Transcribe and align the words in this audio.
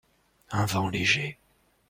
Un 0.49 0.65
vent 0.65 0.89
léger. 0.89 1.37